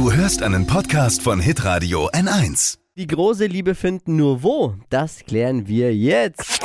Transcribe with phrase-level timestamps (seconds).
[0.00, 2.78] Du hörst einen Podcast von Hitradio N1.
[2.96, 4.74] Die große Liebe finden nur wo?
[4.88, 6.62] Das klären wir jetzt.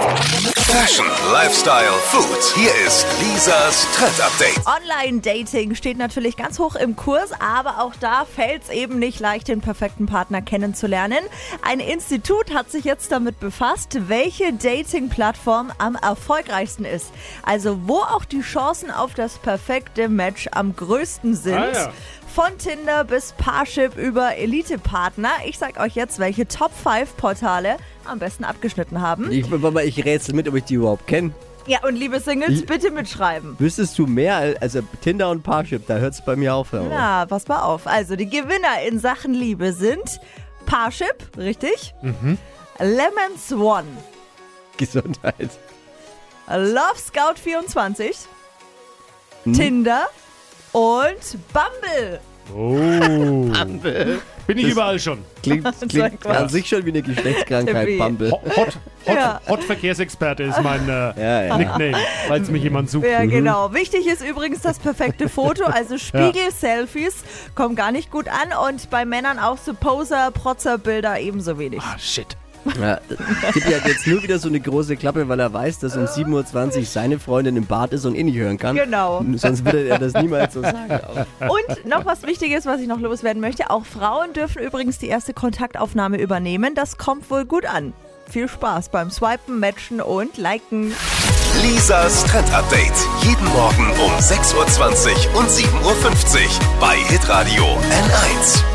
[0.55, 2.55] Fashion, Lifestyle, Food.
[2.55, 4.65] Hier ist Lisas Trend Update.
[4.65, 9.49] Online-Dating steht natürlich ganz hoch im Kurs, aber auch da fällt es eben nicht leicht,
[9.49, 11.19] den perfekten Partner kennenzulernen.
[11.61, 17.11] Ein Institut hat sich jetzt damit befasst, welche Dating-Plattform am erfolgreichsten ist.
[17.43, 21.57] Also wo auch die Chancen auf das perfekte Match am größten sind.
[21.57, 21.93] Ah, ja.
[22.35, 25.29] Von Tinder bis Parship über Elite-Partner.
[25.45, 29.31] Ich sag euch jetzt, welche Top 5 Portale am besten abgeschnitten haben.
[29.31, 31.31] Ich, ich rätsel mit, ob ich die überhaupt kenne.
[31.65, 33.55] Ja, und liebe Singles, Ich- bitte mitschreiben.
[33.57, 35.87] Wüsstest du mehr als also Tinder und Parship?
[35.87, 36.73] Da hört es bei mir auf.
[36.73, 36.89] aber.
[36.89, 37.87] Na, pass mal auf.
[37.87, 40.19] Also, die Gewinner in Sachen Liebe sind
[40.65, 41.95] Parship, richtig?
[42.79, 43.87] Lemons One,
[44.75, 45.51] Gesundheit.
[46.49, 48.17] Love Scout 24,
[49.45, 49.53] Hm?
[49.53, 50.03] Tinder
[50.73, 52.19] und Bumble.
[52.53, 53.49] Oh.
[53.51, 54.19] Bumble.
[54.47, 55.19] Bin ich überall schon.
[55.41, 57.97] Klingt, klingt an sich schon wie eine Geschlechtskrankheit.
[57.97, 58.31] Bumble.
[58.31, 59.41] Ho- Hot, Hot, Ja.
[59.47, 61.57] Hot Verkehrsexperte ist mein äh, Ja, ja.
[61.57, 61.93] Nickname,
[62.27, 63.05] falls mich jemand sucht.
[63.07, 63.73] Ja, genau.
[63.73, 65.97] Wichtig ist übrigens das perfekte Foto, also
[66.55, 67.23] Spiegel-Selfies
[67.55, 71.81] kommen gar nicht gut an und bei Männern auch so Poser, Protzer-Bilder ebenso wenig.
[71.81, 72.37] Ah, shit.
[72.79, 72.99] Ja,
[73.53, 76.77] Tippi hat jetzt nur wieder so eine große Klappe, weil er weiß, dass um 7.20
[76.77, 78.75] Uhr seine Freundin im Bad ist und eh nicht hören kann.
[78.75, 79.23] Genau.
[79.35, 80.99] Sonst würde er das niemals so sagen.
[81.39, 83.69] Und noch was Wichtiges, was ich noch loswerden möchte.
[83.69, 86.73] Auch Frauen dürfen übrigens die erste Kontaktaufnahme übernehmen.
[86.75, 87.93] Das kommt wohl gut an.
[88.27, 90.93] Viel Spaß beim Swipen, Matchen und Liken.
[91.61, 92.93] Lisas Trend Update.
[93.23, 95.99] Jeden Morgen um 6.20 Uhr und 7.50 Uhr
[96.79, 98.74] bei Hitradio N1.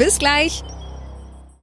[0.00, 0.62] Bis gleich.